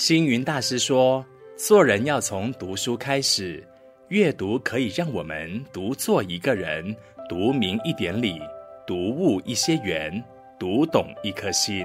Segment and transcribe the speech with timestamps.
[0.00, 1.26] 星云大师说
[1.58, 3.66] ：“做人要从读书开始，
[4.10, 6.94] 阅读可以让我们读做一个人，
[7.28, 8.40] 读明一点理，
[8.86, 10.22] 读悟一些缘，
[10.56, 11.84] 读懂一颗心。”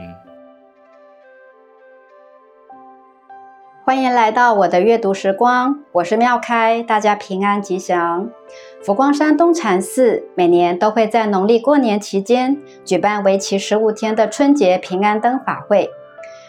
[3.84, 8.30] 欢迎来到我的阅读时光，我是妙开，大家平安吉祥。
[8.84, 15.90] 佛光山东禅寺每年都会在农历过年期间举办为期十五天的春节平安灯法会，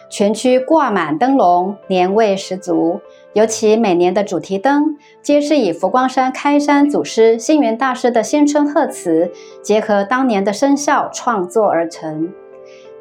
[0.09, 2.99] 全区挂满灯笼，年味十足。
[3.33, 12.31] 尤其每年的主题灯，皆是以佛光山开山祖师星云大师的新春贺词，结合当年的生肖创作而成。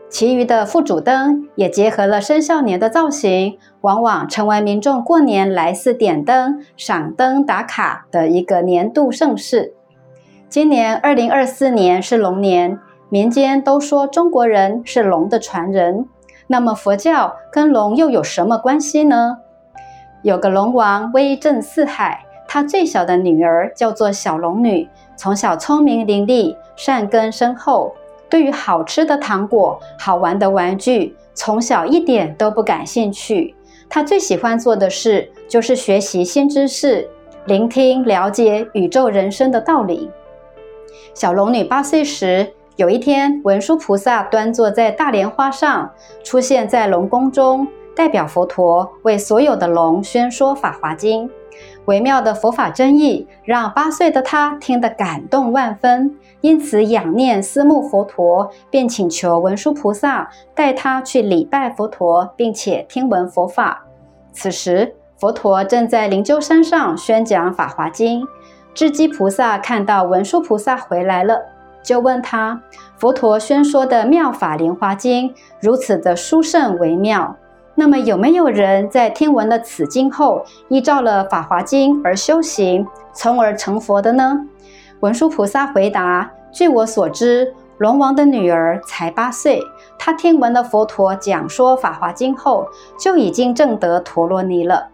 [0.08, 9.74] 其余的副主灯也结合了生肖年的造型，往往成为民众过年来寺点灯、赏灯打卡的一个年度盛事。
[10.48, 12.78] 今年二零二四年是龙年，
[13.08, 16.06] 民间都说中国人是龙的传人。
[16.46, 19.38] 那么佛教跟龙又有什么关系呢？
[20.22, 27.94] 有个龙王威震四海，他最小的女儿叫做小龙女，从小聪明伶俐，善根深厚。
[28.28, 33.54] 对于好吃的糖果、好玩的玩具，从小一点都不感兴趣。
[33.88, 37.08] 他最喜欢做的事就是学习新知识，
[37.44, 40.10] 聆听了解宇宙人生的道理。
[41.12, 45.88] 小龙女八岁时，有一天，文殊菩萨端坐在大莲花上，
[46.24, 51.28] 出现在龙宫中，代表佛陀为所有的龙宣说《法华经》。
[51.84, 63.84] 微妙的佛法真义，让八岁的他听得感动万分，因此仰念思慕佛陀，便请求文殊菩萨带他去礼拜佛陀，并且听闻佛法。
[64.32, 68.22] 此时，佛陀正在灵鹫山上宣讲《法华经》。
[68.74, 71.40] 智积菩萨看到文殊菩萨回来了，
[71.84, 72.60] 就问他：
[72.96, 77.36] 佛陀宣说的妙法莲华经如此的殊胜微妙。
[77.76, 84.40] 那么有没有人在听闻了此经后，依照了《法华经》而修行，从而成佛的呢？
[85.00, 89.60] 文殊菩萨回答：据我所知，龙王的女儿才八岁，
[89.98, 94.88] 她听闻了佛陀讲说《法华经》后，就已经证得陀罗尼了。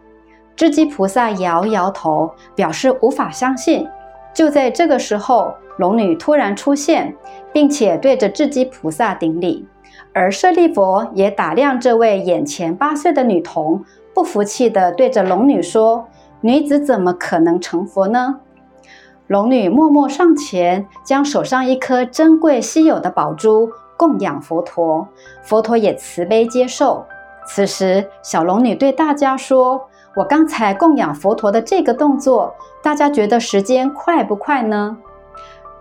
[0.56, 3.86] 智积菩萨摇摇头，表示无法相信。
[4.32, 7.14] 就在这个时候，龙女突然出现，
[7.52, 9.66] 并且对着智积菩萨顶礼。
[10.12, 16.06] 而舍利弗也打量这位眼前八岁的女童，不服气地对着龙女说
[16.40, 18.40] ：“女子怎么可能成佛呢？”
[19.28, 25.06] 龙女默默上前，将手上一颗珍贵稀有的宝珠供养佛陀，
[25.42, 27.04] 佛陀也慈悲接受。
[27.46, 34.96] 此时，小龙女对大家说：“我刚才供养佛陀的这个动作，大家觉得时间快不快呢？”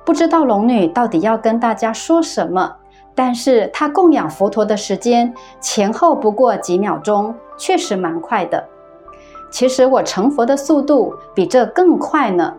[0.05, 2.75] 不知道龙女到底要跟大家说什么。
[3.15, 8.65] 但是她供养佛陀的时间前后不过几秒钟，确实蛮快的。
[9.51, 12.53] 其实我成佛的速度比这更快呢。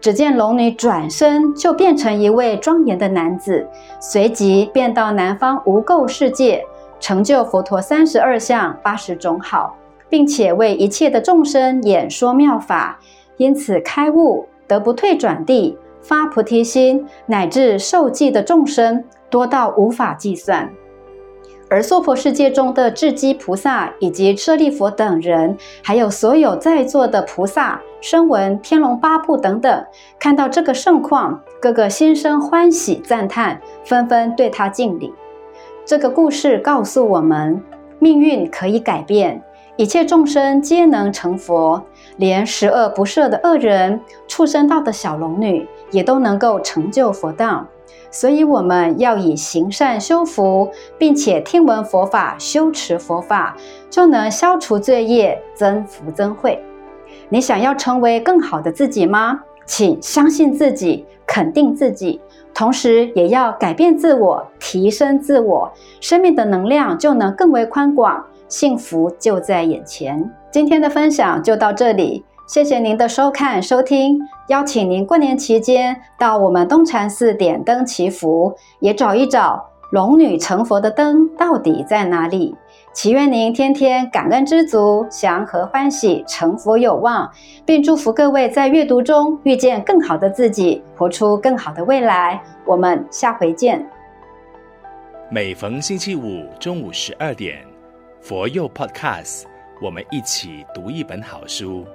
[0.00, 3.68] 只见龙女转身就变成一位庄严的男子，
[4.00, 6.64] 随即便到南方无垢世界，
[6.98, 9.76] 成就佛陀三十二相八十种好，
[10.08, 12.98] 并且为一切的众生演说妙法，
[13.36, 19.04] 因此开悟得不退转地，发菩提心，乃至受记的众生。
[19.30, 20.72] 多到无法计算，
[21.68, 25.54] 而娑婆世界中的智积菩萨以及舍利弗等人，
[25.84, 29.84] 还有所有在座的菩萨、声闻、天龙八部等等，
[30.18, 35.12] 看到这个盛况，个个心生欢喜赞叹，纷纷对他敬礼。
[35.84, 37.62] 这个故事告诉我们，
[37.98, 39.42] 命运可以改变，
[39.78, 41.80] 一切众生皆能成佛，
[42.16, 47.64] 连十恶不赦的恶人、畜生道的小龙女，也都能够成就佛道。
[48.10, 50.68] 所以，我们要以行善修福，
[50.98, 53.56] 并且听闻佛法、修持佛法，
[53.88, 56.60] 就能消除罪业、增福增慧。
[57.28, 59.42] 你想要成为更好的自己吗？
[59.68, 62.20] 请相信自己，肯定自己，
[62.54, 65.70] 同时也要改变自我，提升自我，
[66.00, 70.28] 生命的能量就能更为宽广，幸福就在眼前。
[70.50, 72.24] 今天的分享就到这里。
[72.46, 82.54] 谢谢您的收看收听，邀请您过年期间到我们东禅寺点灯祈福，也找一找龙女成佛的灯到底在哪里。
[82.92, 87.30] 祈愿您天天感恩知足，祥和欢喜，成佛有望，
[87.64, 92.42] 并祝福各位在阅读中遇见更好的自己，活出更好的未来。
[92.66, 93.84] 我们下回见。
[95.30, 97.64] 每逢星期五中午十二点，
[98.20, 99.44] 佛佑 Podcast，
[99.80, 101.86] 我们一起读一本好书。